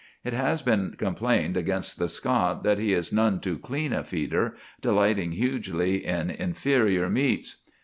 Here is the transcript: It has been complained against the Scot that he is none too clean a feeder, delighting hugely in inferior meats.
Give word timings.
It 0.23 0.33
has 0.33 0.63
been 0.63 0.95
complained 0.97 1.55
against 1.55 1.99
the 1.99 2.07
Scot 2.09 2.63
that 2.63 2.79
he 2.79 2.91
is 2.91 3.13
none 3.13 3.39
too 3.39 3.59
clean 3.59 3.93
a 3.93 4.03
feeder, 4.03 4.55
delighting 4.81 5.33
hugely 5.33 6.03
in 6.03 6.31
inferior 6.31 7.07
meats. 7.07 7.57